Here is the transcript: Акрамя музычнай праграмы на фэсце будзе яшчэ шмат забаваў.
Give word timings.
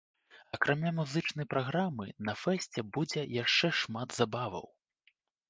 Акрамя 0.57 0.91
музычнай 0.99 1.47
праграмы 1.53 2.07
на 2.31 2.35
фэсце 2.45 2.85
будзе 2.97 3.27
яшчэ 3.43 3.73
шмат 3.83 4.19
забаваў. 4.23 4.67